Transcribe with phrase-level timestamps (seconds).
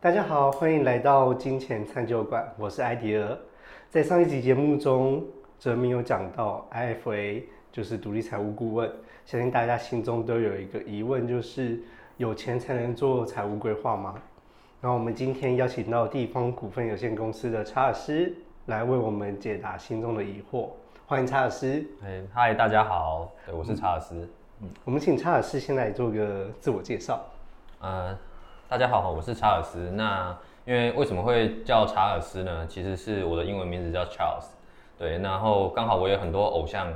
[0.00, 3.36] 大家好，欢迎来到金钱餐酒馆，我是艾迪尔。
[3.90, 5.24] 在上一集节目中，
[5.58, 8.88] 哲明有讲到 IFA 就是独立财务顾问，
[9.26, 11.80] 相信大家心中都有一个疑问，就是
[12.16, 14.14] 有钱才能做财务规划吗？
[14.80, 18.32] 然后我们今天邀请到地方股份有限公司的查尔斯
[18.66, 20.68] 来为我们解答心中的疑惑。
[21.08, 21.84] 欢迎查尔斯。
[22.04, 24.14] 哎，嗨，大家好，对，我是查尔斯。
[24.62, 27.20] 嗯我们请查尔斯先来做个自我介绍。
[27.80, 28.16] 呃，
[28.70, 29.90] 大家好，我是查尔斯。
[29.92, 32.66] 那因为为什么会叫查尔斯呢？
[32.68, 34.44] 其实是我的英文名字叫 Charles。
[34.98, 36.86] 对，然后刚好我有很多偶像，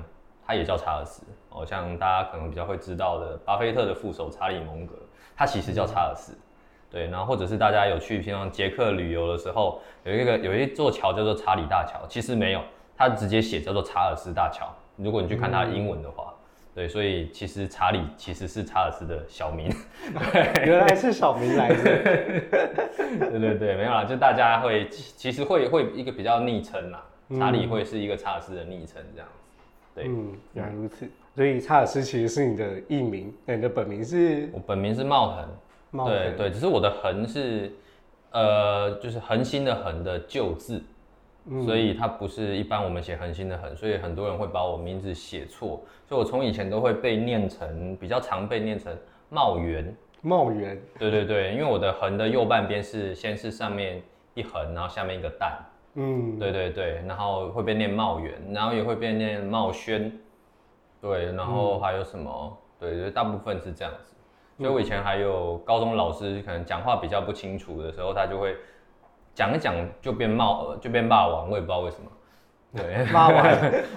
[0.46, 1.22] 他也叫查尔斯。
[1.48, 4.96] 哦，像大家可能比较会知道的，巴菲特的副手查理蒙格，
[5.34, 6.36] 他其实叫查尔斯。
[6.90, 12.60] 对，然后或者是大家有去像捷克旅游的时候，有一个有一座桥叫做查理大桥，其实没有，
[12.94, 14.66] 他直接写叫做查尔斯大桥。
[14.96, 16.31] 如果你去看他的英文的话。
[16.74, 19.70] 对，所以其实查理其实是查尔斯的小名，
[20.64, 21.82] 原来是小名来着。
[21.84, 27.04] 对对对，没有啦，就大家会其实会会一个比较昵称啦，
[27.38, 29.50] 查理会是一个查尔斯的昵称这样子。
[29.94, 31.06] 对，嗯，原来如此。
[31.34, 34.48] 所以查尔斯其实是你的艺名，那你的本名是？
[34.52, 35.48] 我本名是茂恒。
[35.90, 36.14] 茂恒。
[36.14, 37.70] 对对，只是我的恒是
[38.30, 40.82] 呃，就是恒星的恒的旧字。
[41.64, 48.96] 所以它不是一般我们写恒星的恒，所以很多人会把我名字写错，所以我从以前都会被念成比较常被念成
[49.28, 49.92] 茂源。
[50.20, 50.80] 茂源。
[51.00, 54.00] 对对对，因为我的横的右半边是先是上面
[54.34, 55.58] 一横，然后下面一个蛋。
[55.94, 56.38] 嗯。
[56.38, 60.12] 对对对，然后会被念茂源，然后也会被念茂轩。
[61.00, 62.56] 对，然后还有什么？
[62.78, 64.14] 对，大部分是这样子。
[64.58, 68.56] 所以我以前还有高中老师可能讲话比较不清楚的时候，他就会。
[69.34, 72.10] 讲一讲就变冒就变霸王，我也不知道为什么。
[72.74, 73.42] 对，霸王。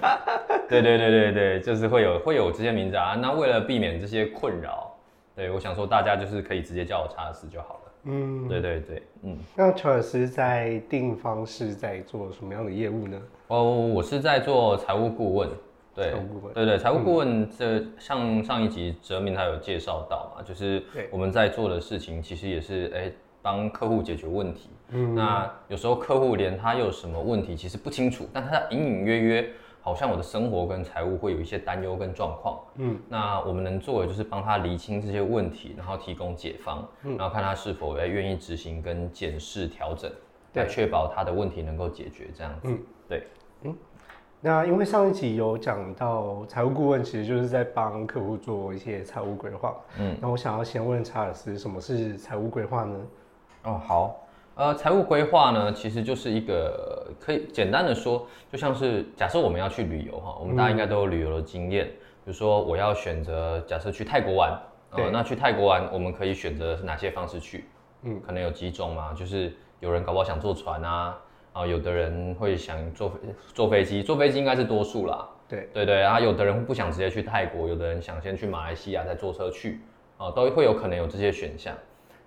[0.68, 3.14] 对对对对对，就是会有会有这些名字啊。
[3.14, 4.94] 那为了避免这些困扰，
[5.34, 7.80] 对我想说大家就是可以直接叫我查尔斯就好了。
[8.04, 9.38] 嗯，对对对，嗯。
[9.54, 13.18] 那查尔斯在定方是在做什么样的业务呢？
[13.46, 15.48] 哦，我是在做财务顾问。
[15.94, 16.12] 对，
[16.52, 23.10] 对对，财务顾问这像上一集哲明他有介绍到嘛，就是我们在做的事情其实也是哎。
[23.46, 29.48] 帮客户解决问题，嗯，那有时候客户连他有什么问题其实不清楚，但他隐隐约约
[29.80, 40.10] 好像我的生活跟财务会有一些担忧跟状况，嗯，那我们能做的就是帮他厘清这些问题，然后提供解方，然后看他是否要愿意执行跟检视调整，
[40.54, 43.28] 来确保他的问题能够解决这样子，嗯，对，
[43.62, 43.76] 嗯，
[44.40, 52.98] 那因为上一集有讲到财务顾问其实就是在帮客户做一些财务规划，嗯，那我想要先问查尔斯，什么是财务规划呢？
[53.66, 64.56] 哦，好，呃，财务规划呢，其实就是一个可以简单的说，就像是假设我们要去旅游哈，我们大家应该都有旅游的经验，比如说我要选择假设去泰国玩，
[64.92, 67.64] 呃，那去泰国玩，我们可以选择哪些方式去？
[68.02, 71.18] 嗯，可能有几种嘛，就是有人搞不好想坐船啊，
[71.52, 73.12] 啊，有的人会想坐
[73.52, 79.80] 坐飞机，坐飞机应该是多数啦，对对对，啊，有的人不想直接去泰国，有的人想先去马来西亚再坐车去，
[80.18, 81.74] 啊，都会有可能有这些选项。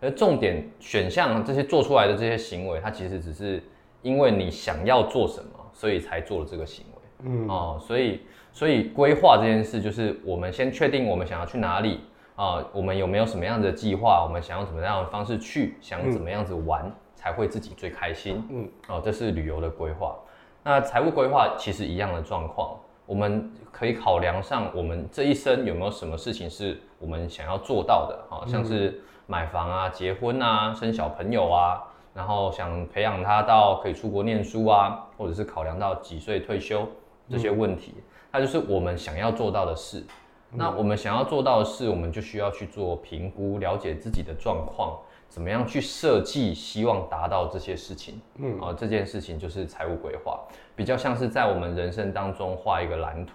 [0.02, 3.62] 而重点选项这些做出来的这些行为，它其实只是
[4.02, 7.02] 因为你想要做什么，所以才做了这个行为。
[7.26, 8.22] 嗯哦，所以
[8.54, 12.00] 所以规划这件事，就是我们先确定我们想要去哪里
[12.36, 18.42] 啊，我们有没有什么样的计划，我们想要怎么样的方式去，想怎么样子玩才会自己最开心。
[18.50, 20.18] 嗯哦，这是旅游的规划。
[20.64, 29.02] 那财务规划其实一样的状况，我们可以考量上我们这一生有没有什么事情是我们想要做到的啊，像是。
[29.30, 31.84] 买房啊，结婚啊，生小朋友啊，
[32.16, 36.90] 然后想培养他到可以出国念书啊，或者是考量到几岁退休
[37.30, 37.94] 这些问题，
[38.32, 40.04] 那就是我们想要做到的事。
[40.52, 44.98] 那我们想要做到的事，我们就需要去做评估，了解自己的状况，
[45.28, 48.20] 怎么样去设计，希望达到这些事情。
[48.40, 50.40] 嗯，啊，这件事情就是财务规划，
[50.76, 53.34] 比较像是在我们人生当中画一个蓝图，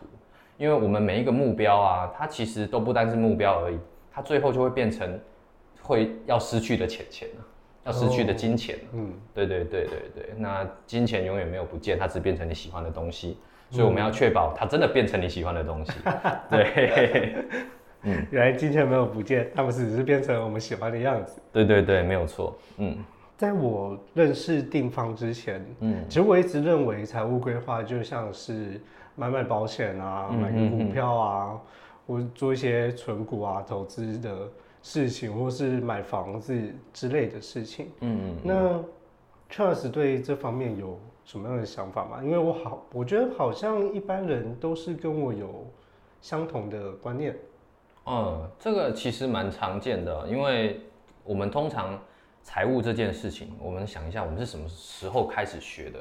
[0.59, 3.79] 因为我们每一个目标啊，它其实都不单是目标而已，
[4.13, 5.17] 它最后就会变成。
[5.85, 7.29] 会要失去的钱钱
[7.85, 8.79] 要失去的金钱。
[8.95, 13.37] 嗯，对对对对对，那金钱永远没有不见，它只变成你喜欢的东西，
[13.71, 15.93] 所以我们要确保它真的变成你喜欢的东西。
[16.51, 17.35] 对，
[18.05, 21.39] 嗯，原来金钱没有不见，它们只是变成我们喜欢的样子。
[21.53, 22.57] 对对对，没有错。
[22.79, 22.97] 嗯，
[23.37, 28.81] 在我认识定方之前，嗯，其实我一直认为财务规划就像是
[29.15, 31.61] 买买保险啊，买个股票啊，
[32.07, 34.49] 或做一些存股啊，投资的。
[34.85, 36.55] 事情，或是买房子
[36.93, 38.85] 之类的事情，嗯嗯，那
[39.51, 42.21] Charles 对这方面有什么样的想法吗？
[42.23, 45.67] 因为我好，我觉得好像一般人都是跟我有
[46.21, 47.35] 相同的观念。
[48.05, 50.79] 嗯，这个其实蛮常见的，因为
[51.25, 51.99] 我们通常
[52.43, 55.99] 财务这件事情，我们想一下，我们是什么时候开始学的？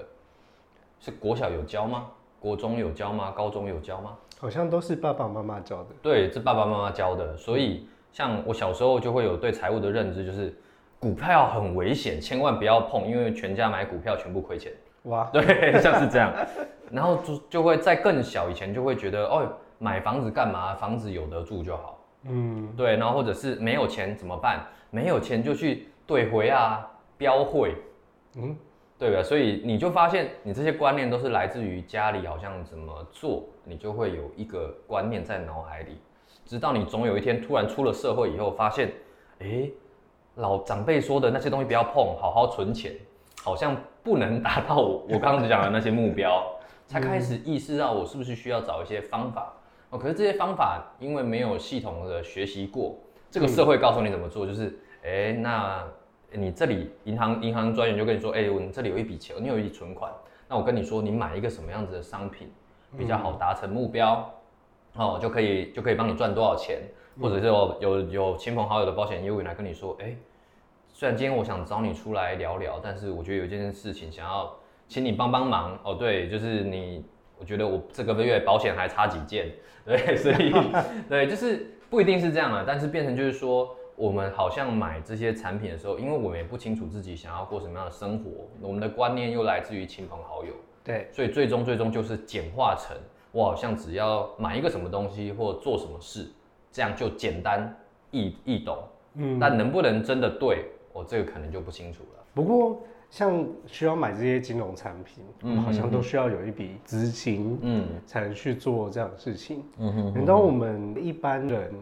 [1.00, 2.10] 是国小有教吗？
[2.38, 3.32] 国中有教吗？
[3.32, 4.18] 高中有教吗？
[4.40, 5.90] 好像都是爸爸妈妈教的。
[6.02, 7.38] 对，是爸爸妈妈教的。
[7.38, 10.56] 所以，像我小时候就会有对财务的认知，就是
[11.00, 14.72] 股票很危险，千万不要碰，因为全家买股票全部亏钱。
[15.04, 16.32] 哇， 对，像是这样。
[16.92, 20.76] 然后就就会在更小以前就会觉得，哦，买房子干嘛？
[20.76, 22.00] 房子有得住就好。
[22.26, 22.96] 嗯，对。
[22.96, 24.64] 然后或者是没有钱怎么办？
[24.92, 26.88] 没有钱就去兑回啊，
[27.18, 27.76] 标会。
[28.38, 28.56] 嗯。
[28.96, 29.22] 对吧？
[29.22, 35.98] 所以你就发现，你这些观念都是来自于家里，好像怎么做，你就会有一个观念在脑海里，
[36.46, 38.92] 直到你总有一天突然出了社会以后，发现，
[39.40, 39.70] 哎，
[40.36, 42.94] 老长辈说的那些东西不要碰，好好存钱，
[43.44, 46.44] 好像不能达到我 刚刚讲的那些目标，
[46.88, 49.54] 才开始意识到我是不是需要找一些方法
[49.90, 49.98] 哦。
[49.98, 52.96] 可是这些方法因为没有系统的学习过，
[53.32, 55.84] 这个社会告诉你怎么做，就是，哎，那。
[56.36, 60.12] 你这里银行银行专员就跟你说，哎，我这里有一笔钱，你有一笔存款，
[60.48, 62.52] 那我跟你说，你买一个什么样子的商品
[62.98, 64.28] 比较好达成目标，
[64.96, 66.82] 哦，就可以就可以帮你赚多少钱，
[67.22, 70.16] 或者是有有有亲朋好友的保险业务员来跟你说，哎，
[70.92, 74.54] 虽然今天我想找你出来聊聊，但是我觉得有一件事情想要
[74.88, 77.06] 请你帮帮忙，哦，对，就是你，
[77.38, 79.52] 我觉得我这个月保险还差几件，
[79.86, 80.54] 对，所以
[81.10, 83.76] 对，就是不一定是这样的，但是变成就是说。
[83.96, 90.52] 我们好像买这些产品的时候，因为我们也不清楚自己想要过什么样的生活，我们的观念又来自于亲朋好友，
[90.84, 92.98] 对，所以最终最终就是简化成
[93.34, 96.26] 我好像只要买一个什么东西或做什么事，
[96.72, 97.76] 这样就简单
[98.12, 98.78] 易易懂，
[99.16, 102.24] 嗯，但能不能真的对我这个可能就不清楚了。
[102.34, 111.74] 不过像需要买这些金融产品，嗯，好像都需要有一笔资金，嗯，才能去做这样的事情，嗯哼，难道我们一般人？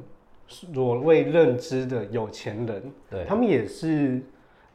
[0.48, 4.22] 所谓认知的有钱人，对他们也是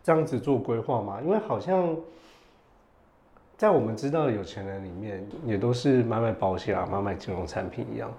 [0.03, 1.21] 这样子做规划吗？
[1.23, 1.95] 因为好像
[3.57, 8.13] 在我们知道的有钱人里面，也都是买买保险啊，买买金融产品一样。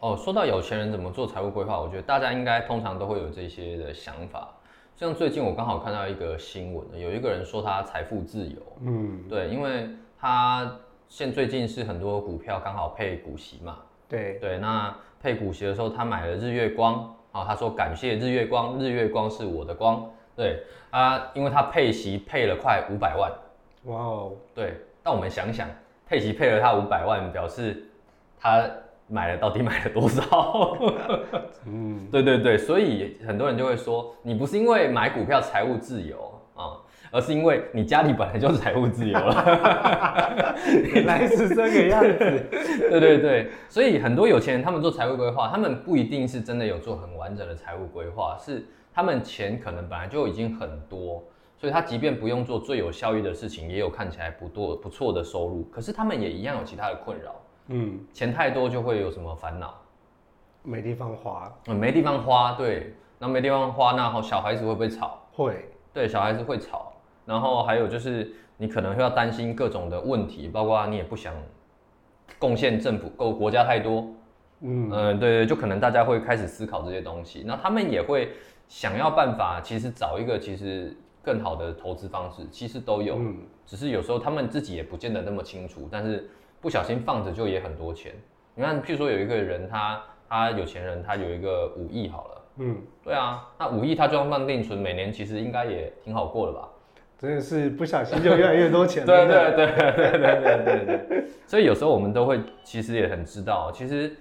[0.00, 4.48] 哦，说到有钱人怎么做财务规划，我觉得大家应该通常都会有这些的想法。
[4.94, 9.88] 像最近我刚好看到一个新闻，有一个人说他财富自由，嗯，对，因为
[10.20, 10.70] 他
[11.08, 13.78] 现最近是很多股票刚好配股息嘛，
[14.08, 14.94] 对对，那。
[15.22, 20.04] 配股息的时候，他买了日月光啊，他说感谢日月光，日月光是我的光。
[20.34, 20.60] 对
[20.90, 23.30] 啊，因为他配息配了快五百万，
[23.84, 24.76] 哇哦，对。
[25.02, 25.68] 但我们想想，
[26.08, 27.84] 佩奇配了他五百万，表示
[28.38, 28.64] 他
[29.08, 30.76] 买了到底买了多少？
[31.66, 36.78] 嗯，对对对，所以很多人就会说，你不是因为买股票财务自由啊。
[37.14, 40.56] 而是因为你家里本来就是财务自由了，
[40.94, 42.46] 原来是这个样子。
[42.88, 48.64] 对对对，所以很多有钱人他们做财务规划，他们不一定是真的有做很完整的财务规划，是
[48.94, 51.22] 他们钱可能本来就已经很多，
[51.62, 55.62] 所以他即便不用做最有效益的事情，也有看起来不多不错的收入。
[55.70, 57.32] 可是他们也一样有其他的困扰。
[57.68, 59.72] 嗯，钱太多就会有什么烦恼？
[60.64, 61.56] 没地方花。
[61.68, 62.50] 嗯，没地方花。
[62.54, 65.20] 对，那没地方花，那小孩子会不会吵？
[65.30, 65.68] 会。
[65.94, 66.92] 对，小孩子会吵。
[67.24, 71.32] 然后还有就是，你可能会要担心各种的问题，包括你也不想
[72.40, 74.00] 贡献政府、够国家太多，
[74.62, 77.44] 嗯嗯，对对，就可能大家会开始思考这些东西。
[77.46, 78.32] 那他们也会
[78.66, 83.18] 想要办法，其实找一个其实更好的投资方式，其实都有，
[83.64, 86.28] 只是有时候他们自己也不见得那么清楚，但是
[86.60, 88.12] 不小心放着就也很多钱。
[88.54, 96.68] 你看，譬如说有一个人，他他有钱人，他有一个五亿好了，嗯，对啊，那五亿他就放定存，每年其实应该也挺好过的吧？
[97.18, 99.04] 真的是不小心就越来越多钱。
[99.06, 101.24] 对对对对对对对对。
[101.46, 104.12] 所以有时候我们都会，其实也很知道，其实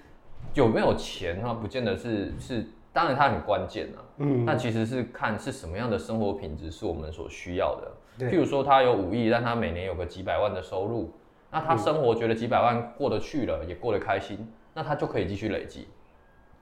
[0.54, 4.00] 有没有钱它不见得是是，当然它很关键啊。
[4.18, 4.46] 嗯。
[4.46, 7.92] 那其实是看是什么样的生活品质是我们所需要的。
[8.30, 11.12] 譬如说他有五亿，但他每年有个几百万的收入，
[11.50, 15.88] 那他生活觉得几百万过得去了，也过得开心，那他就可以继续累积。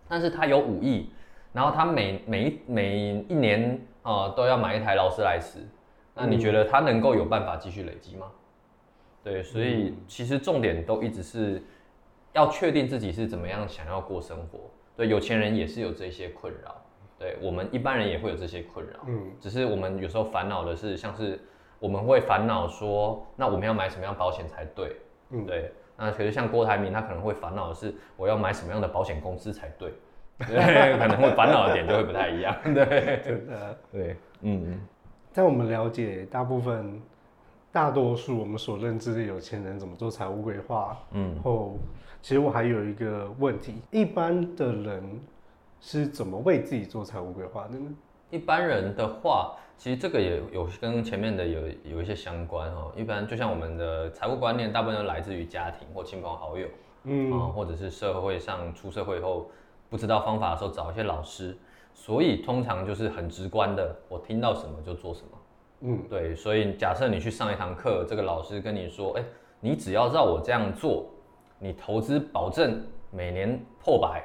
[0.08, 1.12] 但是他有五亿，
[1.52, 5.60] 然后他每每每一年啊都要买一台劳斯莱斯。
[6.16, 8.28] 那你觉得他能够有办法继续累积吗？
[9.24, 11.62] 对，所以其实重点都一直是
[12.34, 14.60] 要确定自己是怎么样想要过生活。
[15.00, 16.76] 对，有钱人也是有这些困扰，
[17.18, 19.00] 对我们一般人也会有这些困扰。
[19.08, 21.40] 嗯，只是我们有时候烦恼的是，像是
[21.80, 24.98] 我们会烦恼说，那我们要买什么样保险才对？
[25.30, 25.72] 嗯，对。
[25.96, 29.94] 那其实像郭台铭，他可能会烦恼的是，我要买什么样的保险公司才对？
[30.40, 30.58] 对，
[31.00, 32.54] 可能会烦恼的点就会不太一样。
[32.64, 34.82] 对， 真的，对，嗯。
[35.32, 37.02] 在我们了解大部分、
[37.72, 41.78] 大多数我们所认知的有钱人怎么做财务规划，嗯，后，
[42.22, 45.20] 其实我还有一个问题：一般的人
[45.80, 47.90] 是怎么为自己做财务规划的呢？
[48.30, 52.92] 一般人的话，其实这个也有跟前面的有有一些相关哈。
[52.96, 56.68] 一般就像我们的财务观念，大部分都来自于家庭或亲朋好友，
[57.06, 59.50] 嗯啊，或者是社会上出社会后
[59.90, 61.58] 不知道方法的时候找一些老师，
[61.94, 65.28] 所以通常就是很直观的，我听到什么就做什么。
[65.82, 69.24] 嗯，对，所以假设你去上一堂课，这个老师跟你说，哎，
[69.62, 71.10] 你只要照我这样做，
[71.60, 74.24] 你投资保证每年破百，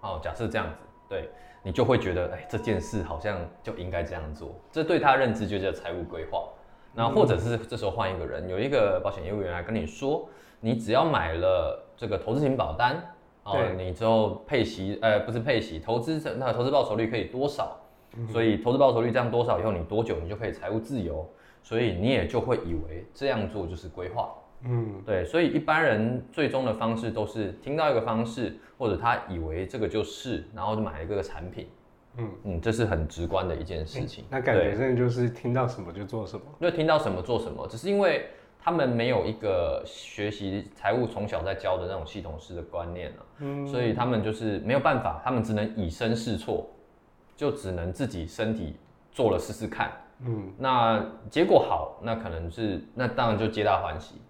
[0.00, 0.76] 哦，假设这样子，
[1.08, 1.28] 对
[1.62, 6.48] 你就会觉得，哎，这件事好像就应该这样做，这对他认知就叫财务规划。
[6.94, 10.28] 那或者是这时候换一个人，有一个保险业务员来跟你说，
[10.60, 13.02] 你只要买了这个投资型保单，
[13.42, 17.76] 哦，你之后配息，呃，不是配息，投资那投资报酬率可以多少？
[18.30, 21.28] 所以投资报酬率这样多少以后，你多久你就可以财务自由？
[21.64, 24.32] 所以你也就会以为这样做就是规划。
[24.64, 25.24] 嗯，对。
[25.24, 31.68] 所以一般人最终的方式都是听到一个方式，或者他以为这个就是，然后就买一个产品。
[32.16, 34.24] 嗯嗯，这是很直观的一件事情。
[34.30, 36.44] 那感觉真的就是听到什么就做什么。
[36.60, 38.26] 就听到什么做什么，只是因为
[38.60, 43.26] 他们没有一个学习财务从小在教的那种系统式的观念了。
[43.40, 46.68] 嗯，所以他们就是没有办法，他们只能以身试错。
[47.36, 48.76] 就只能自己身体
[49.10, 49.90] 做了试试看，
[50.20, 54.22] 嗯，那结果好，那可能是那当然就皆大欢喜。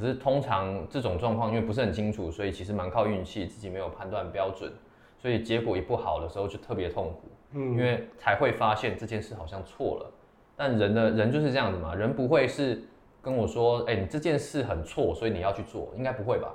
[0.00, 4.72] 可是通常这种状况因为不是很清楚，所以其实蛮靠运气，自己没有判断标准，
[5.18, 10.10] 所以结果一不好的时候就特别痛苦，嗯，因为才会发现这件事好像错了。
[10.56, 12.82] 但人的人就是这样子嘛，人不会是
[13.20, 16.52] 跟我说，哎，你这件事很错，所以你要去做，应该不会吧？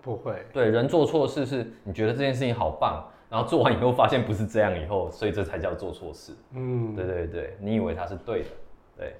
[0.00, 0.44] 不会。
[0.52, 3.06] 对，人做错事是你觉得这件事情好棒。
[3.30, 6.34] 然后做完以后发现不是这样，以后所以这才叫做错事。
[6.52, 8.48] 嗯，对对对，你以为他是对的，
[8.96, 9.14] 对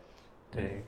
[0.50, 0.82] 对。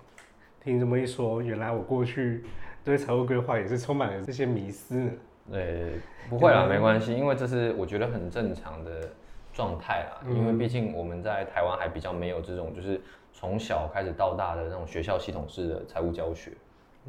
[0.63, 2.45] 听这么一说，原来我过去
[2.85, 5.11] 对财务规划也是充满了这些迷思。
[5.51, 5.99] 对，
[6.31, 9.09] 不会啦，没关系，因为这是我觉得很正常的
[9.53, 10.21] 状态啦。
[10.31, 13.01] 因为毕竟我们在台湾还比较没有这种就是
[13.33, 16.53] 从小开始到大的那种学校系统式的财务教学。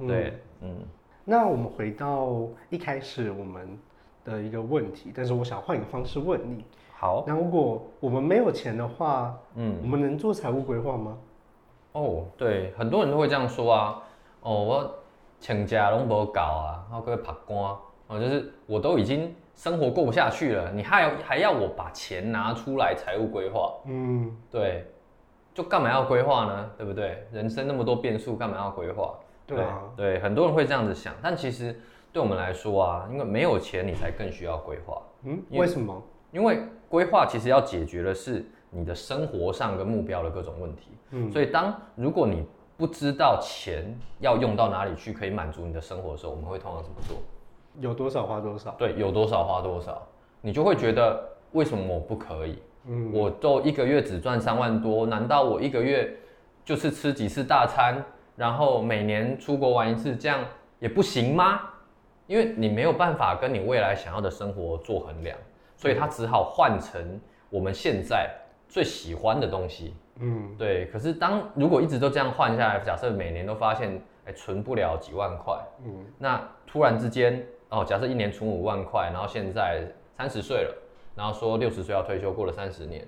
[0.07, 0.77] 对，嗯。
[1.23, 3.77] 那我们回到一开始我们。
[4.25, 6.63] 的一个问题，但是我想换一个方式问你。
[6.95, 11.17] 好，那如果我们没有钱的话，嗯，我们能做财务规划吗？
[11.93, 14.03] 哦，对，很多人都会这样说啊。
[14.41, 14.95] 哦，我
[15.39, 23.73] 请假拢无搞啊，然后各位拍光哦，就是我都已经生活过不下去了，你还还要我把钱拿出来财务规划？
[23.85, 24.85] 嗯，对，
[25.53, 26.69] 就干嘛要规划呢？
[26.77, 27.25] 对不对？
[27.31, 29.13] 人生那么多变数，干嘛要规划？
[29.47, 31.79] 对啊，对，很多人会这样子想，但其实。
[32.11, 35.01] 对我们来说啊，因为没有钱，你才更需要规划。
[35.23, 35.99] 嗯，为什么？
[36.29, 40.89] 因为规划其实要解决的是你的生活上跟目标的各种问题。
[41.11, 43.85] 嗯，所以当如果你不知道钱
[44.19, 47.17] 要用到哪里去可以满足你的生活的时候，我们会通常怎么做？
[47.79, 48.71] 有多少花多少。
[48.77, 50.01] 对，有多少花多少，
[50.41, 52.57] 你就会觉得为什么我不可以？
[52.85, 56.13] 嗯，我都一个月只赚三万多，难道我一个月
[56.65, 58.03] 就是吃几次大餐，
[58.35, 60.39] 然后每年出国玩一次，这样
[60.79, 61.61] 也不行吗？
[62.27, 65.37] 因为你没有办法跟你未来想要的生活做衡量，
[65.75, 68.29] 所以他只好换成我们现在
[68.73, 69.93] 最喜欢的东西。
[70.19, 70.87] 嗯，对。
[70.87, 79.83] 可是当如果一直都这样换下来，假设每年都发现哎存不了几万块，嗯，那突然之间哦，假设一年存五万块，然后现在
[80.17, 80.75] 三十岁了，
[81.15, 83.07] 然后说六十岁要退休，过了三十年，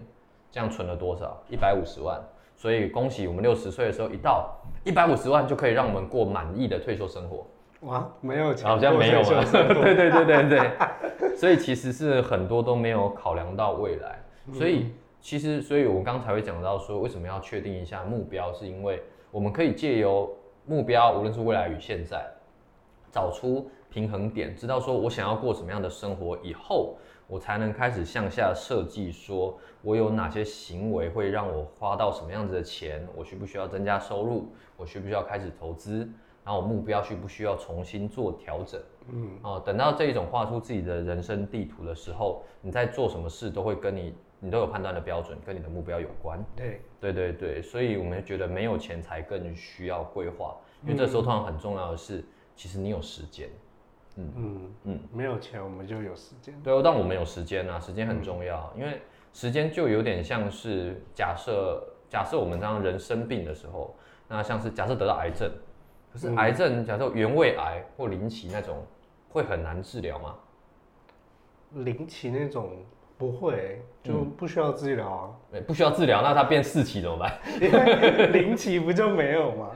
[0.52, 1.36] 这样存了多少？
[1.50, 2.22] 一百五十万。
[2.56, 7.48] 所以恭喜我们六十岁的时候一到一百五十万就可以让我们过满意的退休生活。
[7.82, 9.44] 哇，没有，好像没有了。
[9.74, 14.20] 对对对对对，所以其实是很多都没有考量到未来。
[14.54, 14.92] 所以
[15.26, 19.02] 其实，所以我们刚才会讲到说，为什么要确定一下目标，是因为
[19.32, 20.32] 我们可以借由
[20.68, 22.24] 目标，无论是未来与现在，
[23.12, 36.08] 找出平衡点，知道说我想要过什么样的生活，以后我才能开始向下设计，说我有哪些行为会让我花到什么样子的钱，我需不需要增加收入，我需不需要开始投资。
[36.44, 38.80] 然后我目标需不需要重新做调整？
[39.12, 46.44] 嗯，哦，等到这一种画出自己的人生地图的时候，你在做什么事都会跟你，你都有判断的标准，跟你的目标有关。
[46.56, 52.24] 对，对对对，所以我们觉得没有钱才更需要规划，因为这时候通常很重要的是，
[52.56, 53.50] 其实你有时间。
[54.18, 56.54] 嗯嗯嗯，没有钱我们就有时间。
[56.64, 59.02] 对，但我们有时间啊，时间很重要，因为
[59.34, 63.94] 时间就有点像是假设，假设我们这样人生病的时候，
[64.28, 65.52] 那像是假设得到癌症。
[66.14, 68.86] 可是癌症，假设原位癌或零期那种，
[69.30, 70.38] 会很难治疗吗？
[71.72, 72.86] 零期那种
[73.18, 75.30] 不会，就不需要治疗啊。
[75.66, 77.34] 不需要治疗，那它变四期怎么办？
[78.34, 79.72] 零期不就没有吗？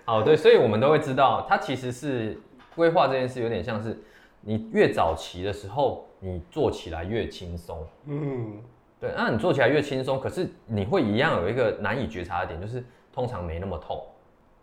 [0.06, 2.40] 好，对，所以我们都会知道，它其实是
[2.74, 3.98] 规划这件事，有点像是
[4.40, 7.86] 你越早期的时候，你做起来越轻松。
[8.06, 8.58] 嗯，
[8.98, 14.02] 对，那你做起来越轻松，可是你会一样有一个难以觉察的点，就是通常没那么痛。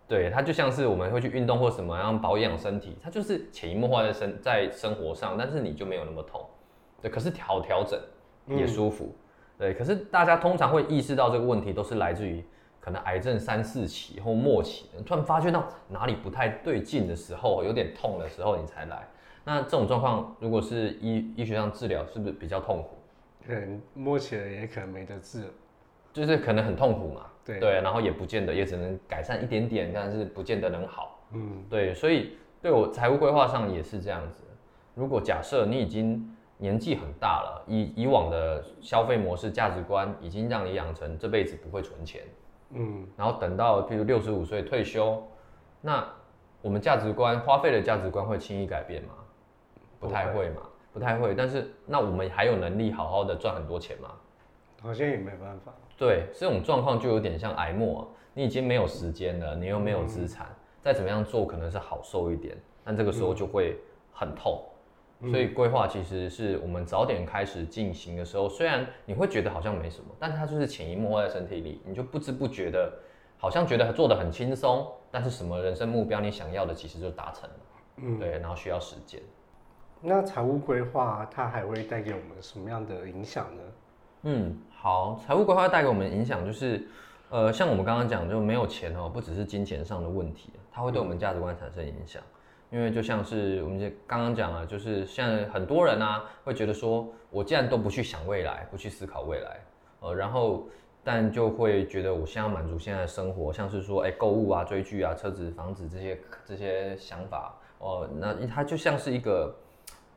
[0.08, 6.44] 对，它就像是我们会去运动或什么样保养身体，它就是潜移默化在生在生活上，但是你就没有那么痛。
[7.02, 8.00] 对，可是调调整
[8.46, 9.14] 也舒服。
[9.58, 12.42] 对，可是大家通常会意识到这个问题，都是来自于
[12.80, 19.06] 可能癌症三四期或末期，突然发觉到哪里不太对劲的时候，有点痛的时候，你才来。
[19.44, 22.96] 那这种状况，如果是医医学上治疗，是不是比较痛苦？
[23.46, 25.44] 可能摸起来也可能没得治，
[26.18, 27.26] 就是可能很痛苦嘛。
[27.44, 31.20] 对对，然后也不见得，也只能改善一点点，但是不见得能好。
[31.32, 34.44] 嗯，对，所以对我财务规划上也是这样子。
[34.94, 42.22] 如果假设你已经年纪很大了，以以往的消费模式、价值观已经让你养成这辈子不会存钱，
[42.70, 45.22] 嗯，然后等到譬如六十五岁退休，
[45.80, 46.06] 那
[46.60, 49.10] 我们价值观花费的价值观会轻易改变吗？
[50.00, 51.34] 不太会嘛，不太会。
[51.34, 54.10] 但是那我们还有能力好好的赚很多钱吗？
[54.82, 55.72] 好像也没办法。
[55.98, 60.46] 对，这种状况就有点像癌末，你已经没有时间了，你又没有资产，
[60.80, 63.76] 再怎么样做可能是好受一点，但这个时候就会
[64.12, 64.62] 很痛。
[65.28, 72.92] 所以规划其实是我们早点开始进行的时候，虽然你会觉得好像没什么，但它就是潜移默化在身体里，你就不知不觉的，
[73.36, 77.56] 好像觉得做的很轻松，但是什么人生目标你想要的其实就达成了。
[77.96, 79.20] 嗯，对，然后需要时间。
[80.00, 83.62] 那财务规划它还会带给我们什么样的影响呢？
[84.22, 86.86] 嗯，好，财务规划带给我们的影响就是，
[87.30, 92.22] 呃，像我们刚刚讲，就没有钱哦，不只是金钱上的问题，它会对我们价值观产生影响。
[92.70, 99.58] 因为就像是我们刚刚讲了，就是像很多人啊，会觉得说，我既然都不去想未来，不去思考未来，
[99.98, 100.68] 呃，然后
[101.02, 109.52] 但就会觉得我现在满足现在的生活，像是说，哎，购物啊、追剧啊、车子、房子这些这些想法，哦，那它就像是一个，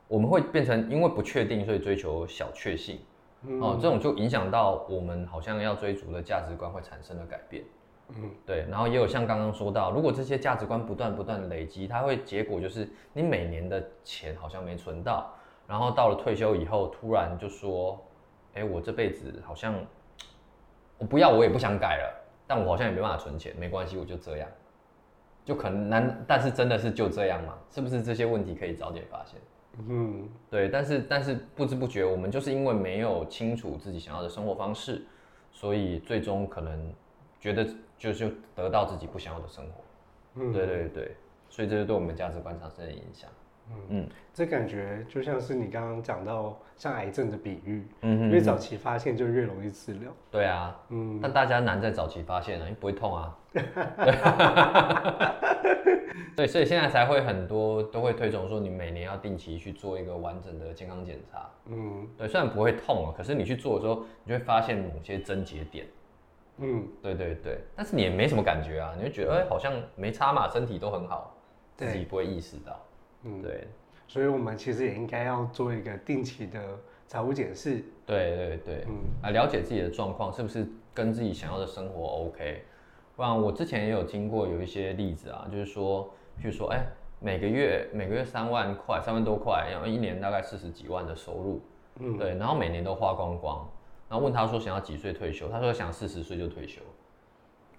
[0.06, 3.00] 我们会变成因为不确定，所以追求小确幸。
[3.60, 7.64] 哦，这种就影响到我们好像要追逐的价值观会产生的改变，
[8.10, 15.34] 嗯，对，然后也有像刚刚说到，如果这些价值观不断不断累积，它会结果就是你每年的钱好像没存到，
[15.66, 18.00] 然后到了退休以后，突然就说，
[18.54, 19.74] 哎，我这辈子好像
[20.98, 24.48] 我不要，我也不想改了，但我好像也没办法存钱，没关系，我就这样，
[25.44, 27.58] 就可能难，但是真的是就这样吗？
[27.72, 29.40] 是不是这些问题可以早点发现？
[29.88, 35.02] 嗯，对，但是但是不知不觉，我们就是因为没有清楚自己想要的生活方式，
[35.50, 36.92] 所以最终可能
[37.40, 37.66] 觉得
[37.98, 39.70] 就就得到自己不想要的生活。
[40.34, 41.16] 嗯，对对对，
[41.48, 43.30] 所以这就对我们价值观产生的影响。
[43.88, 50.12] 嗯，这感觉就像是你刚刚讲到像癌症的比喻，嗯，越早期发现就越容易治疗。
[50.30, 53.38] 对啊，嗯，但大家难在早期发现啊，因为不会痛啊。
[56.36, 61.50] 对，所以现在才会很多都会推崇说，你每年要定期去做一个完整的健康检查。
[61.66, 65.86] 嗯，对，虽然不会痛啊，可是你去做的时候，你就会发现某些症结点。
[66.58, 71.34] 嗯，对对对，但是你也没什么感觉啊，你就觉得哎，好像没差嘛，身体都很好，
[71.76, 72.80] 自己不会意识到。
[73.24, 73.68] 嗯，对，
[74.06, 76.60] 所以我们其实也应该要做一个定期的
[77.06, 77.84] 财务检视。
[78.04, 82.64] 对对对，嗯，啊，了解自己的状况是不是跟自己想要的生活 OK。
[83.22, 86.84] 不然我之前也有听过有一些例子啊，就是说，譬如说，哎，
[87.20, 91.60] 每个月每个月三万块，三万多块，然后一年大概四十几万的收入，
[92.00, 93.64] 嗯，对，然后每年都花光光，
[94.08, 96.82] 然后问他说想要几岁退休，他说想四十岁就退休，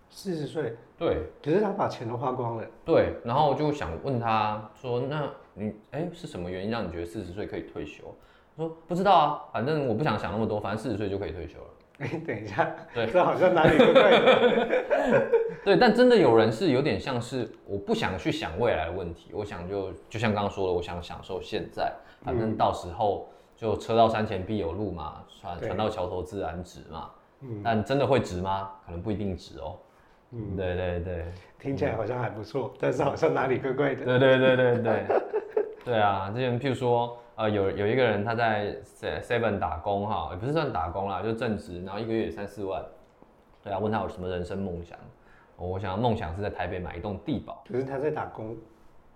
[0.10, 8.06] 四十岁，对，可是他把钱都花光了，对，然后就想问他说，那你哎是什么原因让你觉得四十岁可以退休？
[8.56, 11.67] 他说不知道啊，反正我不想想那么多，反正四十岁就可以退休了。
[11.99, 14.84] 哎，等一下，对，这好像哪里不对。
[15.63, 27.10] 对，但真的有人是有点像是，我不想去想未来的问题，我想就就像刚刚说的，我想享受现在，反正到时候就车到山前必有路嘛，船船到桥头自然直嘛。
[27.41, 27.62] 嗯。
[27.63, 28.71] 但真的会直吗？
[28.86, 29.77] 可能不一定直哦。
[30.32, 31.25] 嗯，对对对。
[31.60, 34.03] 听起来好像还不错，但是好像哪里怪怪的。
[34.03, 35.06] 对对对对对。
[35.83, 37.17] 对啊，之前譬如说。
[37.35, 38.75] 呃，有有一个人他在
[39.23, 42.79] Seven 打工哈，也不是算打工啦，就正职，然后一个月三四万。
[43.63, 44.95] 对啊，问他有什么人生梦想，
[45.57, 47.63] 我想要梦想是在台北买一栋地堡。
[47.67, 48.55] 可是他在打工。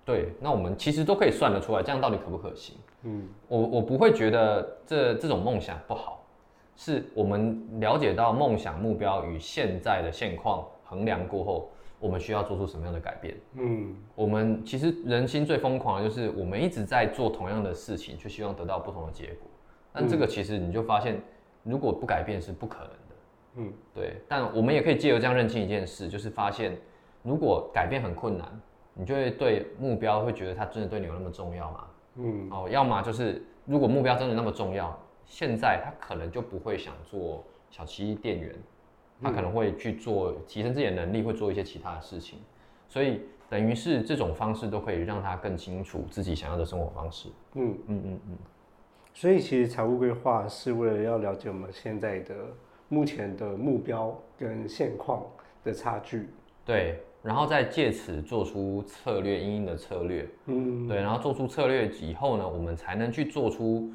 [0.04, 2.76] 对，那我们其实都可以算得出来，这样到底可不可行？
[3.04, 6.26] 嗯，我我不会觉得这这种梦想不好，
[6.76, 11.70] 是我们了解到梦想目标与现在的现况衡量过后。
[12.00, 13.36] 我们需要做出什么样的改变？
[13.56, 19.48] 嗯，我们其实人心最疯狂的就是我们一直在做同样的事情，却希望得到不同的结果。
[19.92, 21.20] 但这个其实你就发现，
[21.64, 23.16] 如果不改变是不可能的。
[23.56, 24.22] 嗯，对。
[24.28, 26.78] 但我们也可以借由这样认清一件事，就是发现
[27.24, 28.48] 如果改变很困难，
[28.94, 31.88] 你就会对目标会觉得它真的对你有那么重要吗？
[32.16, 38.56] 嗯，哦，要么就是如果目标真的那么重要，现在他可能就不会想做小七店员，
[39.22, 42.40] 他可能会去做提升自己的能力，会做一些其他的事情。
[42.88, 47.30] 所以等于是这种方式都可以让他更清楚自己想要的生活方式。
[47.54, 48.38] 嗯嗯嗯嗯。
[49.14, 52.36] 所以其实财务规划是为了要了解我们现在的
[52.90, 55.24] 目前的目标跟现况
[55.64, 56.30] 的差距。
[56.66, 57.00] 对。
[57.24, 63.92] 然后再借此做出策略，应应的策略，嗯，对，然后做出策略以后呢，我们才能去做出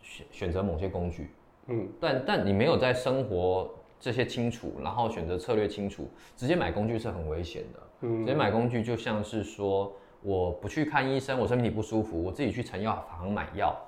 [0.00, 1.28] 选选择某些工具，
[1.68, 3.72] 嗯，但但你没有在生活
[4.02, 13.80] 这些清楚，然后选择策略清楚，直接买工具是很危险的，嗯，直接买工具就像是说我不去看医生，我身体不舒服，我自己去成药房买药，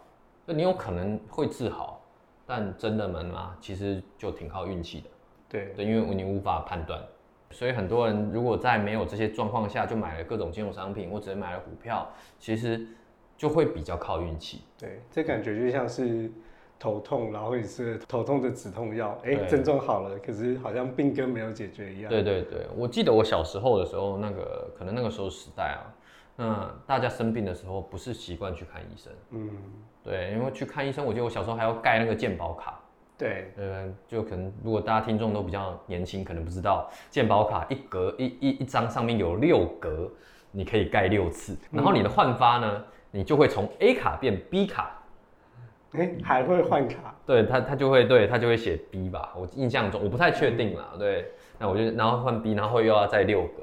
[0.46, 2.00] 那你有可能会治好，
[2.46, 3.57] 但真的吗？
[3.61, 5.11] 其实就挺靠运气的，
[5.48, 7.03] 对，对，因为你无法判断。
[7.50, 12.87] 所以很多人如果在没有这些状况下就买了各种金融商品，或者买了股票，其实
[13.37, 14.62] 就会比较靠运气。
[14.79, 16.31] 对，这感觉就像是
[16.84, 22.10] 头痛，然后也是头痛的止痛药，哎，症状好了，可是好像病根没有解决一样。
[22.10, 25.80] 对对对，我记得我小时候的时候，那个可能那个时候时代啊，
[26.36, 29.48] 那大家生病的时候不是习惯去看医生，嗯，
[30.02, 32.78] 对，因为去看医生，我记得我小时候还要盖那个健保卡。
[33.16, 40.12] 对，呃，就可能如果大家听众都比较年轻，可能不知道，健保卡一格一一一张上面有六格，
[40.50, 45.00] 你可以盖六次，然后你的换发呢，你就会从 A 卡变 B 卡，
[45.94, 47.14] 哎，还会换卡？
[47.26, 51.26] 对，他他就会对他就会写 B 吧，我印象中我不太确定啦，对，
[51.59, 53.62] 那我就然后换 B，然后又要再六格，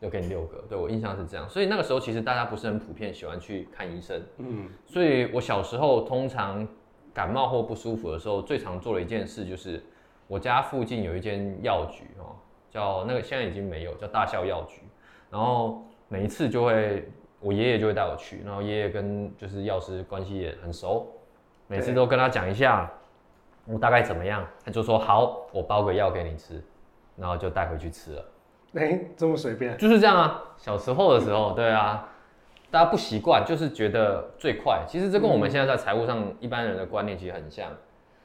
[0.00, 6.66] 又给你六格，对我印象是这样，所以那个时候其实大家不是很普遍喜欢去看医生，嗯，所以我小时候通常。
[7.14, 9.80] 感冒或不舒服的时候，最常做的一件事就是，
[10.26, 12.34] 我家附近有一间药局哦，
[12.68, 14.80] 叫那个现在已经没有，叫大孝药局。
[15.30, 21.06] 然后每一次就会，我爷爷就会带我去，然后爷爷跟就是药师关系也很熟，
[21.66, 22.90] 每次都跟他讲一下
[23.66, 26.62] 我大概怎么样，他就说好，我包个药给你吃，
[27.16, 28.24] 然后就带回去吃了。
[28.74, 29.76] 哎，这么随便？
[29.78, 32.08] 就是这样啊，小时候的时候，对啊。
[32.70, 34.82] 大家不习惯，就是觉得最快。
[34.88, 37.70] 其实这跟我们现在在财务上一般人的观念其实很像。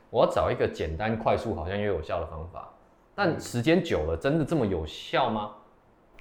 [0.09, 2.67] 我要找一个简单、快速、好像又有效的方法，
[3.13, 5.51] 但时间久了，真的这么有效吗？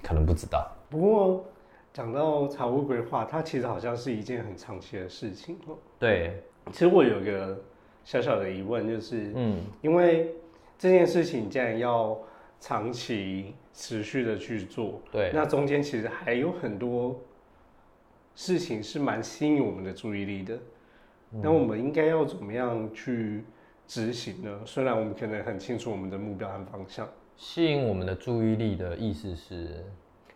[0.02, 0.70] 可能不知道。
[0.90, 1.42] 不过
[1.90, 5.74] 讲到财务规划，它其实好像是一件很长期的事情哦。
[5.98, 7.58] 对，其实我有个
[8.04, 10.34] 小小的疑问，就是，嗯，因为
[10.78, 12.18] 这件事情既然要
[12.60, 17.18] 长期持续的去做，对，那中间其实还有很多。
[18.40, 20.56] 事情是蛮吸引我们的注意力的，
[21.42, 23.42] 那我们应该要怎么样去
[23.84, 24.60] 执行呢？
[24.64, 29.84] 虽然我们可能很清楚我们的目标和方向，吸引我们的注意力的意思是，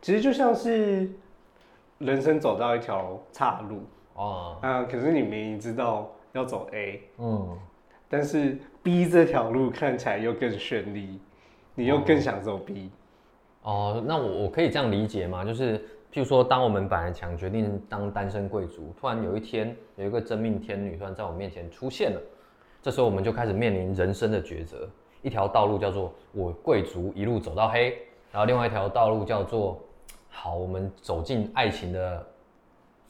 [0.01, 1.09] 其实就像是
[1.99, 7.59] 人生走到一条岔路哦，啊，可是你明明知道要走 A，嗯，
[8.09, 11.21] 但是 B 这条路看起来又更绚丽，
[11.75, 12.91] 你又更想走 B，
[13.63, 15.45] 哦，那我我可以这样理解吗？
[15.45, 15.83] 就是。
[16.15, 22.21] 譬如说，当我们本来想决定当单身贵族，突然有一天有一个真命天女突然在我面前出现了，
[22.83, 24.87] 这时候我们就开始面临人生的抉择。
[25.23, 27.97] 一条道路叫做我贵族一路走到黑，
[28.31, 29.83] 然后另外一条道路叫做
[30.29, 32.27] 好，我们走进爱情的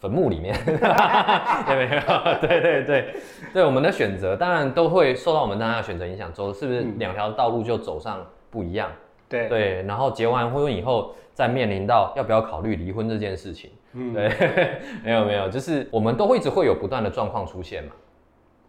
[0.03, 0.55] 坟墓里面。
[0.67, 2.03] 有没有？
[2.43, 3.15] 对对对
[3.55, 8.91] 对，我们的选择当然都会受到我们当下的选择影响，走是不是两条道路就走上不一样？
[9.29, 11.15] 对对，然后结完婚以后。
[11.35, 14.29] 再面临到要不要考虑离婚这件事情，嗯，对，
[15.03, 17.93] 没有没有，就是我们都会一直会有不断的状况出现嘛，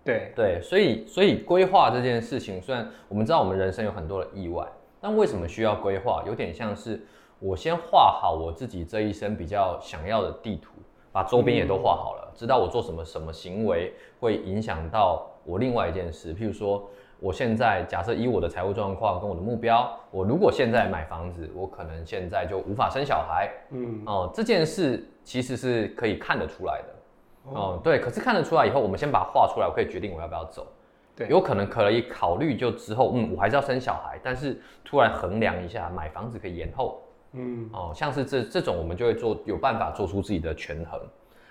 [0.02, 4.66] 对对，所以所以规划这件事情，虽然我们知道我们人生有很多的意外，
[5.02, 6.24] 但为什么需要规划？
[6.26, 7.06] 有点像是
[7.40, 10.72] 我先画好我自己这一生比较想要的地图，
[11.14, 16.90] 把周边也都画好了，知道我做什么什么行为会影响到我另外一件事，譬如说。
[17.20, 23.50] 我现在假设以我的财务状况跟我的目标，我如果现在买房子，我可能现在就无法生小孩。
[23.70, 27.54] 嗯，哦，这件事其实是可以看得出来的。
[27.58, 30.68] 哦，对，可是看得出来以后，我们先把它画出来，我可以决定我要不要走。
[31.16, 37.02] 对，有可能可以考虑就之后，嗯，我还是要生小孩，但是突然衡量一下，买房子可以延后。
[37.34, 41.00] 嗯，哦，像是这这种，我们就会做有办法做出自己的权衡，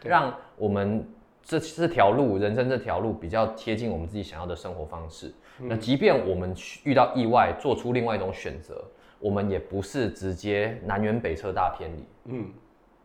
[0.03, 1.07] 让我们。
[1.45, 5.35] 这这条路，人生这条路比较贴近我们自己想要的生活方式。
[5.59, 8.81] 那即便我们遇到意外，做出另外一种选择，
[9.19, 12.07] 我们也不是直接南辕北辙大偏离。
[12.27, 12.47] 嗯，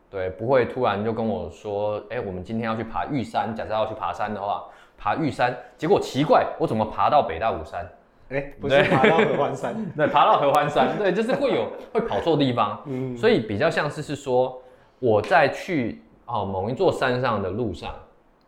[0.07, 3.55] 对，不会突然就跟我说，哎，我们今天要去爬玉山。
[3.55, 4.65] 假设要去爬山的话，
[4.99, 7.89] 爬玉山，结果奇怪，我怎么爬到北大武山？
[8.29, 9.75] 哎，不是爬到合欢山？
[9.95, 12.81] 对，爬到合欢山，对，就是会有 会跑错地方。
[12.85, 14.61] 嗯，所以比较像是是说，
[14.99, 17.93] 我在去哦某一座山上的路上。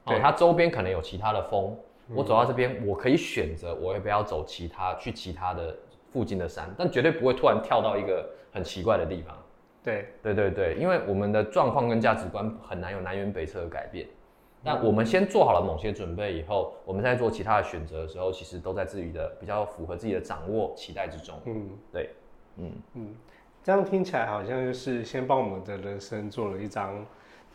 [0.06, 1.78] 哦，它周边可能有其他的风，
[2.15, 5.76] 我走到这边，我可以选择我要不要走其他去其他的
[6.12, 9.38] 附近的山，但绝对不会突然跳到一个很奇怪的地方。
[9.84, 14.08] 对对对对，因为我们的状况跟价值观很难有南辕北辙的改变。
[14.62, 21.39] 那我们先做好了某些准备以后，我们在做其他的选择的时候，其实都在自己的比较符合自己的掌握期待之中。
[21.45, 22.10] 嗯，对，
[22.58, 23.15] 嗯嗯，
[23.63, 27.06] 这样听起来好像就是先帮我们的人生做了一张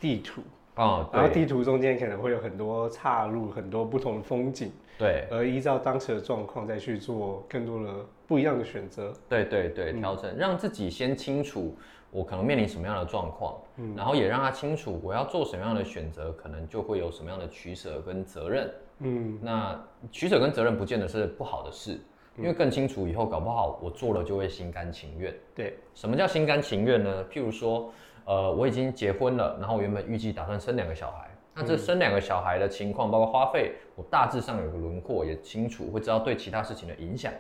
[0.01, 0.41] 地图
[0.77, 4.73] 哦，然后地图中间可能会有很多岔路，很多不同的风景。
[4.97, 7.93] 对，而依照当时的状况再去做更多的
[8.27, 9.13] 不一样的选择。
[9.29, 11.77] 对对对，调整，让自己先清楚
[12.11, 18.73] 我可能面临什么样的状况，嗯，然后也让他清楚我要做什么样的选择，可能就会有什么样的取舍跟责任。
[19.01, 21.99] 嗯，那取舍跟责任不见得是不好的事，
[22.39, 25.35] 因为更清楚以后，搞不好我做了就会心甘情愿。
[25.57, 27.25] 对，什么叫心甘情愿呢？
[27.29, 27.93] 譬如说，
[28.27, 31.29] 呃，我已经结婚了，然后我原本预计打算生两个小孩。
[31.55, 37.33] 那这生两个小孩的情况，包括花费，我大致上有个轮廓，也清楚，会知道对其他事情的影响。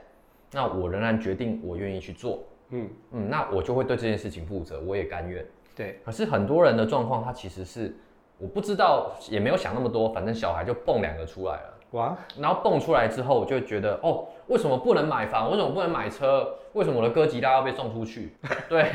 [0.53, 2.44] 那我仍然决定，我愿意去做。
[2.70, 5.44] 嗯嗯，那我就会对这件事情负责，我也甘愿。
[5.74, 5.98] 对。
[6.05, 7.94] 可是很多人的状况，他其实是
[8.38, 11.74] 我不知道，也没有想那么多，反正小孩就蹦两个出来了。
[11.90, 12.16] 哇！
[12.38, 15.50] 然后蹦出来之后，我就觉得哦，为什么不能买房？
[15.50, 16.54] 为什么不能买车？
[16.72, 18.33] 为什么我的哥吉拉要被送出去？
[18.68, 18.90] 对，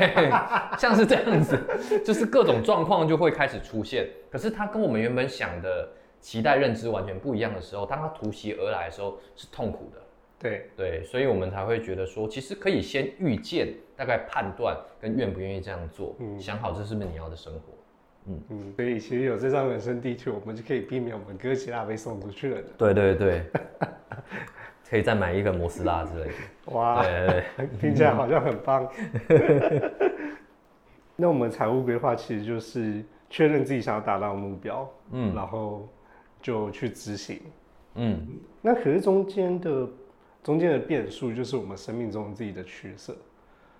[0.78, 1.58] 像是这样子，
[2.04, 4.08] 就是各种状况就会开始出现。
[4.30, 5.88] 可是它跟我们原本想的
[6.20, 10.00] 期待认知完全不一样的时候，当它突袭而来的时候，是痛苦的。
[10.38, 17.60] 对对，所以我们才会觉得说，其实可以先预见，大概判断跟愿不愿意这样做，想好这是不是你要的生活。
[18.26, 22.68] 嗯嗯，所以其实有这张人生地图，我们就可以避免我们哥吉拉被送出去了的。
[22.76, 23.42] 对对对，
[24.90, 26.72] 可以再买一个摩斯拉之类的。
[26.72, 27.02] 哇，
[27.80, 28.86] 听起来好像很棒。
[31.14, 35.88] 那我们财务规划其实就是确认自己想要达到的目标，嗯，然后
[36.42, 37.40] 就去执行。
[37.94, 38.26] 嗯，
[38.60, 39.88] 那可是中间的
[40.42, 43.16] 中间的变数，就是我们生命中自己的取舍。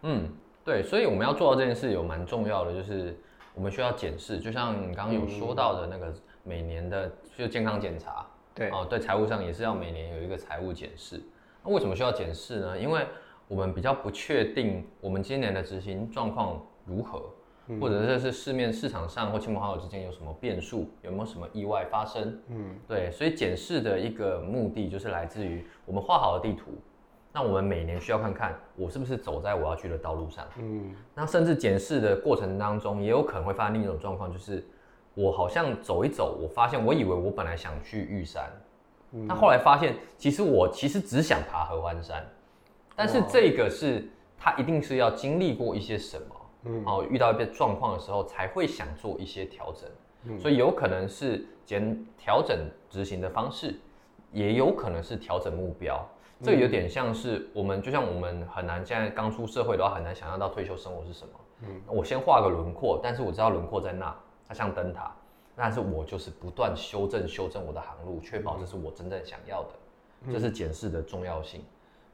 [0.02, 0.28] 嗯，
[0.64, 3.14] 对，所以我们要做到这件事有蛮重要的，就是。
[3.52, 11.20] 我们需要检视，就像你刚刚有说到的那个每年的就健康检查，对哦，对，财务上也是要每年有一个财务检视。
[11.64, 12.78] 那为什么需要检视呢？
[12.78, 13.06] 因为
[13.48, 17.30] 我们比较不确定我们今年的执行状况如何，
[17.80, 22.40] 或者这是市面市场上或亲朋好友之间有什么变数，有没有什么意外发生？
[22.48, 26.72] 嗯，对，所以检视的一个目的就是来自于我们画好的地图。
[27.32, 30.44] 那我们每年需要看看我是不是走在我要去的道路上。
[30.58, 34.64] 嗯，那甚至检视的过程当中，也有可能会发生另一种状况，就是
[35.14, 38.50] 我好像走一走，我发现我以为我本来想去玉山，
[39.28, 42.24] 但后来发现其实我其实只想爬合欢山，
[42.94, 53.74] 但是这个是他一定是要经历过一些什么，嗯，哦，遇到一些状况的时候才会想做一些调整，所以有可能是减调整执行的方式，
[54.32, 56.06] 也有可能是调整目标。
[56.42, 61.34] 这有点像是我们，就像我们很难现在刚出社会的话，很难想象到退休生活是什么。
[61.64, 64.16] 嗯，我先画个轮廓，但是我知道轮廓在那，
[64.50, 65.14] 它像灯塔，
[65.54, 69.68] 但是我就是不断修正修正我的航路，确保这是我真正想要的。
[70.32, 71.62] 这是检视的重要性。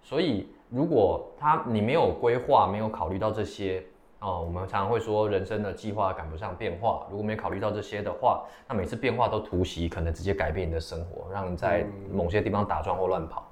[0.03, 3.83] 所以如果他你没有规划，没有考虑到这些
[4.18, 7.07] 哦，我们常常会说人生的计划赶不上变化。
[7.11, 13.51] 如果没考虑到这些的话，那每次变化都突袭，可能直接改变你的生活，让你在某些地方打转或乱跑。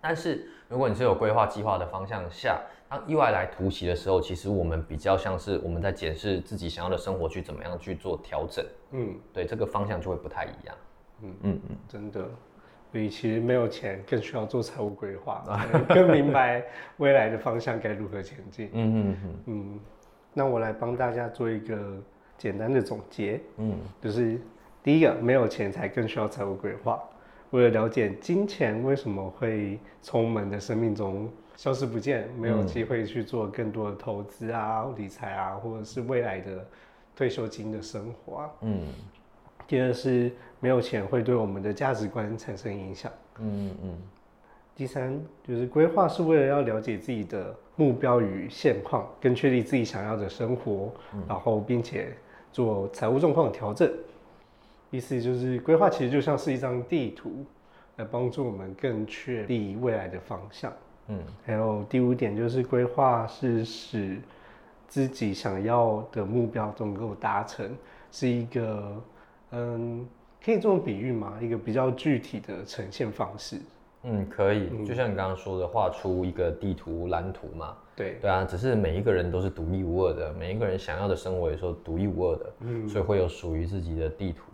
[0.00, 8.64] 但是，如果你是有规划计划的方向下，当意外来突袭的时候，其实我们比较像是我们在检视自己想要的生活去怎么样去做调整。
[8.92, 10.76] 嗯，对，这个方向就会不太一样。
[11.22, 12.28] 嗯嗯嗯，真的。
[12.92, 15.44] 所以其实没有钱，更需要做财务规划，
[15.88, 16.64] 更明白
[16.98, 18.70] 未来的方向该如何前进。
[18.72, 19.80] 嗯嗯嗯嗯。
[20.32, 22.00] 那我来帮大家做一个
[22.38, 23.40] 简单的总结。
[23.56, 24.40] 嗯，就是
[24.82, 27.02] 第一个，没有钱才更需要财务规划。
[27.50, 36.64] 为了了解金钱为什么会从我们的生命中消失不见，没有机会去做更多的投资啊、理财啊，或者是未来的
[37.16, 38.50] 退休金的生活啊。
[38.60, 38.88] 嗯。
[39.66, 43.10] 第二是没有钱会对我们的价值观产生影响。
[43.40, 43.98] 嗯嗯。
[44.76, 50.92] 第三就是规划是为了要了解自己的目标与现况，更确立自己想要的生活，
[51.26, 52.14] 然后并且
[52.52, 53.90] 做财务状况的调整。
[54.90, 57.44] 意思就是规划其实就像是一张地图，
[57.96, 60.72] 来帮助我们更确立未来的方向。
[61.08, 64.18] 嗯，还有第五点就是规划是使
[64.88, 67.76] 自己想要的目标能够达成，
[68.10, 69.02] 是一个
[69.52, 70.06] 嗯，
[70.44, 71.38] 可以这么比喻吗？
[71.40, 73.60] 一个比较具体的呈现方式。
[74.02, 77.76] 嗯，可以，就像你刚刚说的，画出一个地图蓝图嘛。
[77.96, 84.44] 对，对啊，只是每一个人都是独一无二的，每一个人想要的生活也是独一无二的，嗯，所以会有属于自己的地图。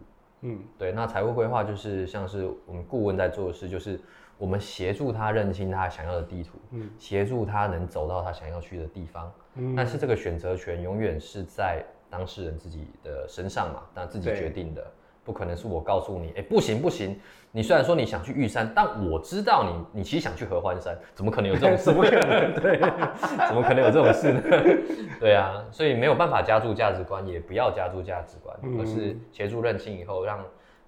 [0.43, 0.91] 嗯，对。
[0.93, 4.01] 那财务规划就是像是我们顾问在做的事，就是
[4.43, 9.33] 我们协助他认清他想要的地图，嗯，协助他能走到他想要去的地方。
[9.55, 14.85] 嗯，但是这个选择权永远是在当事人自己的身上嘛，那自己决定的。
[15.25, 17.17] 不可能是我告诉你，哎，不行不行，
[17.53, 21.85] 你虽然说你想去玉山，但我知道你，你其实想去合欢山，怎么可能有这种事？
[21.87, 22.61] 怎么可能？
[22.61, 22.81] 对，
[23.47, 24.43] 怎么可能有这种事呢？
[25.21, 30.45] 对啊，所以没有办法加注价值观，也不要加注价值观，而是协助认清以后，让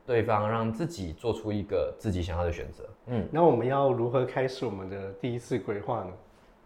[0.06, 2.84] 对方让自己做出一个自己想要的选择。
[3.06, 6.12] 嗯，那我们要如何开始我们的第一次规划呢？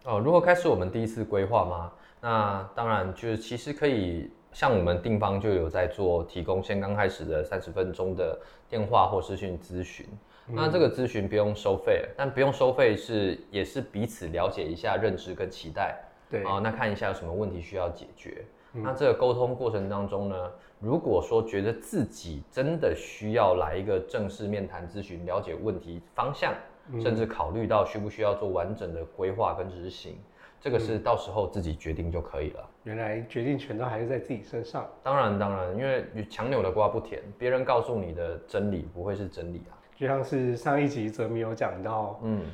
[0.04, 1.92] 哦，如何开始我们第一次规划吗？
[2.20, 4.30] 那当然就是其实可以。
[4.50, 10.06] 像我们定方就有在做提供先刚开始的三十分钟的电话或视讯咨询，
[10.46, 18.42] 那这个咨询不用收费，但不用收费是也是彼此了解一下认知跟期待，对啊，那看一下有什么问题需要解决。
[18.72, 26.54] 那这个沟通过程当中呢，如果说觉得自己真的需要来一个正式面谈咨询，了解问题方向，
[27.00, 30.16] 甚至考虑到需不需要做完整的规划跟执行。
[30.60, 32.68] 这个是到时候自己决定就可以了。
[32.82, 34.88] 原来决定权都还是在自己身上。
[35.04, 39.78] 当然，当然，因为强扭的瓜不甜，别人告诉你的真理不会是真理啊。
[39.94, 42.44] 就像是上一集泽明有讲到，嗯，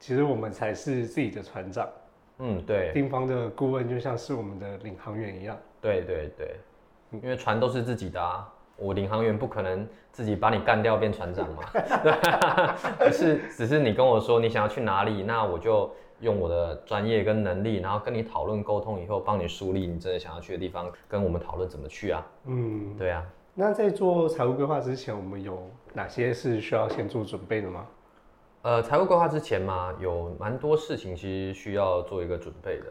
[0.00, 1.88] 其实我们才是自己的船长。
[2.38, 2.90] 嗯，对。
[2.92, 5.56] 丁方的顾问就像是我们的领航员一样。
[5.80, 6.56] 对对对，
[7.22, 11.62] 因为船都是自己的啊，我领航员不可能自己把你干掉变船长嘛。
[13.06, 15.90] 只是只是你跟我说你想要去哪里，那我就。
[16.20, 22.24] 用我的专业跟能力，然后跟你讨论沟通以后，帮你梳理你真的想要去的地方，跟我们讨论怎么去啊？
[22.44, 23.26] 嗯，对啊。
[23.54, 27.86] 那在做财务规划之前，我们有哪些是需要先做准备的吗？
[28.62, 32.84] 呃，财务规划之前嘛，有蛮多事情其实需要做一个准备的。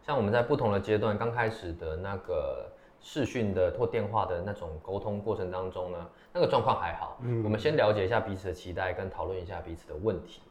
[0.00, 2.70] 像我们在不同的阶段，刚开始的那个
[3.08, 7.16] 视讯的或电话的那种沟通过程当中呢，那个状况还好。
[7.22, 10.42] 嗯，我们先了解一下彼此的期待，跟讨论一下彼此的问题。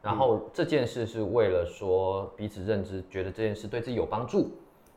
[0.00, 4.52] 然后这件事是为了说彼此认知，觉得这件事对自己有帮助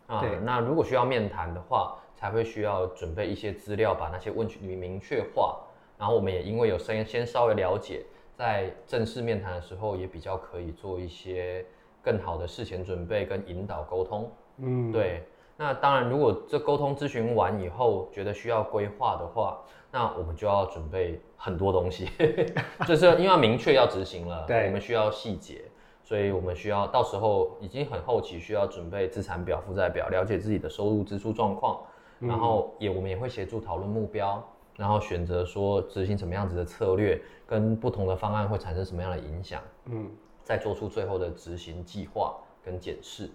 [0.06, 0.24] 啊。
[0.43, 5.60] 那如果需要面谈的话，才会需要准备一些资料，把那些问题明确化。
[5.98, 11.65] 然后我们也因为有先先稍微了解，在正式面谈的时候，也比较可以做一些
[12.04, 14.32] 更好的事前准备跟引导沟通。
[14.58, 15.24] 嗯，对。
[15.62, 19.60] 那当然，如果这沟通咨询完以后，觉得需要规划的话，
[19.91, 22.08] 那我们就要准备很多东西，
[22.88, 25.65] 就是因为要明确要执行了，对，我们需要细节，
[26.02, 31.82] 所以我们需要到时候已经很后期需要准备资产表、负债表，了解自己的收入支出状况，
[32.19, 34.41] 然后也我们也会协助讨论目标，
[34.78, 40.10] 然后选择说执行什么样子的策略，跟不同的方案会产生什么样的影响，嗯，
[40.41, 43.30] 再做出最后的执行计划跟检视，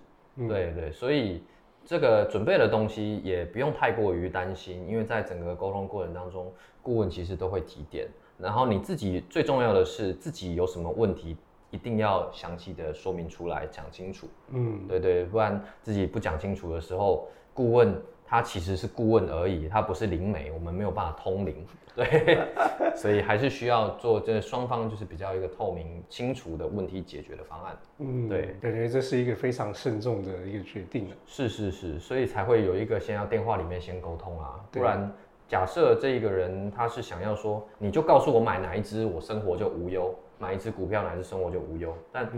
[0.49, 1.43] 对对，所以。
[1.85, 8.09] 这个准备的东西也不用太过于担心，因为在整个沟通过程当中，顾问其实都会提点。
[8.39, 11.37] 然后你自己最重要的是自己有什么问题，
[11.71, 14.27] 一定要详细的说明出来，讲清楚。
[14.49, 17.95] 嗯，对对，不然自己不讲清楚的时候，顾问。
[18.35, 22.37] 他其实是顾问而已，他不是灵媒，我们没有办法通灵，对，
[22.97, 27.79] 所以还是需要做这双方就是比较一个透明清楚的问题解决的方案。
[27.99, 31.13] 嗯，对，感觉这是一个非常慎重的一个决定。
[31.25, 35.09] 是是是，所以才会有一个先要电话里面先沟通啊，不然
[35.47, 40.13] 假设这一个人他是想要说，你就告诉我买哪一只，我生活就无忧。
[40.37, 41.97] 买一只股票，哪一只生活就无忧。
[42.11, 42.29] 但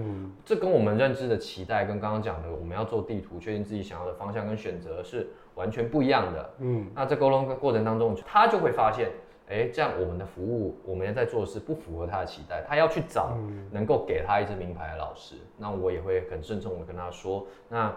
[0.44, 6.50] 这跟我们认知的期待，跟刚刚讲的我们要做地图，确定自己想要的方向跟选择是完全不一样的。
[6.60, 9.10] 嗯，那在沟通过程当中，他就会发现，
[9.48, 12.64] 哎，这样我们的服务，我们在做的是不符合他的期待。
[12.68, 13.36] 他要去找
[13.72, 17.94] 能够给他一支名牌的老师，那我也会很慎重的跟他说，那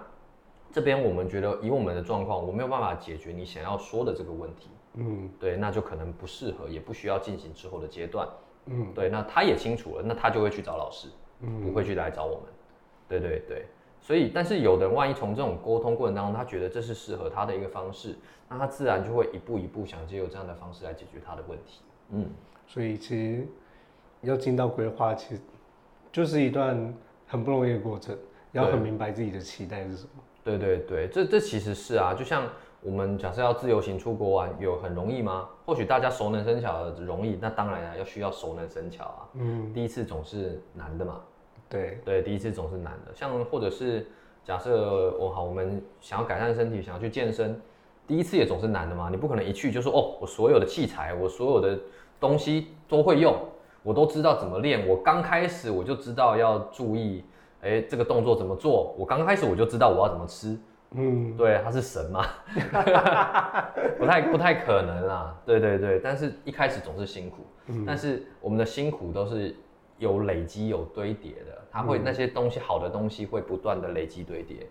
[0.71, 4.69] 这边我们觉得以我们的状况，我没有办法解决你想要说的这个问题。
[4.95, 8.27] 嗯，对，那就可能不适合，也不需要进行之后的阶段。
[8.65, 11.07] 嗯，对，那他也清楚了，那他就会去找老师，
[11.41, 12.43] 嗯，不会去来找我们，
[13.07, 13.65] 对对对，
[14.09, 18.15] 所以，但是有的人万一从这种沟通过程当中，他觉得这是适合他的一个方式，
[18.47, 22.25] 那他自然就会一步一步想借由这样的方式来解决他的问题，嗯，
[22.65, 23.47] 所以其实
[24.21, 25.41] 要进到规划，其实
[26.11, 26.91] 就是一段
[27.27, 28.17] 很不容易的过程，
[28.51, 32.49] 要很明白自己的期待是什么，对对对，这这其实是啊，就像。
[32.81, 35.49] 我们假设要自由行出国玩，有很容易吗？
[35.65, 39.29] 或许大家熟能生巧的容易，那当然啊，要需要熟能生巧啊。
[39.33, 41.19] 嗯，第一次总是难的嘛。
[41.67, 43.11] 对对，第一次总是难的。
[43.13, 44.07] 像或者是
[44.43, 47.59] 假设我好，我们想要改善身体，想要去健身，
[48.07, 49.09] 第一次也总是难的嘛。
[49.09, 51.79] 你不可能一去就说哦，我所有的器材，我所有的
[52.19, 53.35] 东西都会用，
[53.83, 54.87] 我都知道怎么练。
[54.87, 57.23] 我刚开始我就知道要注意，
[57.61, 58.95] 哎，这个动作怎么做？
[58.97, 60.57] 我刚开始我就知道我要怎么吃。
[60.91, 62.25] 嗯，对，他是神嘛？
[63.99, 65.37] 不太不太可能啦。
[65.45, 67.45] 对对对，但是一开始总是辛苦，
[67.85, 69.55] 但是我们的辛苦都是
[69.99, 74.65] 有累积有堆叠的，它会那些东西好的东西会不断的累积堆叠。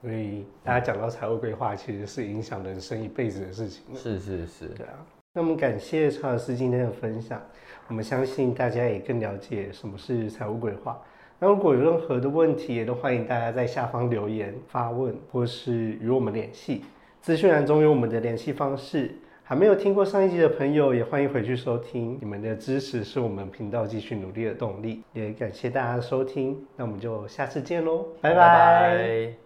[0.00, 3.82] 所以大家讲到财务规划，其实是影响人生一辈子的事情。
[3.94, 4.94] 是是是，对啊。
[5.32, 7.40] 那我们感谢查尔斯今天的分享，
[7.88, 11.00] 我们相信大家也更了解什么是财务规划。
[11.38, 16.84] 那如果有任何的问题，也都欢迎大家在下方留言发问，或是与我们联系。
[17.20, 19.14] 资讯栏中有我们的联系方式。
[19.50, 22.16] 还没有听过上一集的朋友，也欢迎回去收听。
[22.20, 25.02] 你们的支持是我们频道继续努力的动力。
[25.12, 29.40] 也感谢大家的收听，那我们就下次见喽，拜拜。